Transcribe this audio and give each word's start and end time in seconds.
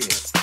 Yeah. 0.00 0.37